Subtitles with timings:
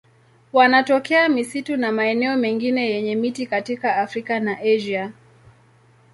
[0.53, 5.11] Wanatokea misitu na maeneo mengine yenye miti katika Afrika na Asia.